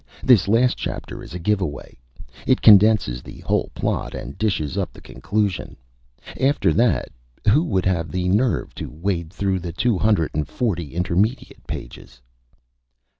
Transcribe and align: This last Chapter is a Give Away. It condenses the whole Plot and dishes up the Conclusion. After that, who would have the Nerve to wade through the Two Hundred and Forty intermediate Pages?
This 0.23 0.47
last 0.47 0.77
Chapter 0.79 1.21
is 1.21 1.35
a 1.35 1.37
Give 1.37 1.61
Away. 1.61 1.99
It 2.47 2.63
condenses 2.63 3.21
the 3.21 3.41
whole 3.41 3.69
Plot 3.75 4.15
and 4.15 4.35
dishes 4.35 4.75
up 4.75 4.91
the 4.93 4.99
Conclusion. 4.99 5.77
After 6.39 6.73
that, 6.73 7.09
who 7.47 7.63
would 7.65 7.85
have 7.85 8.09
the 8.11 8.27
Nerve 8.27 8.73
to 8.81 8.89
wade 8.89 9.31
through 9.31 9.59
the 9.59 9.71
Two 9.71 9.99
Hundred 9.99 10.31
and 10.33 10.47
Forty 10.47 10.95
intermediate 10.95 11.67
Pages? 11.67 12.19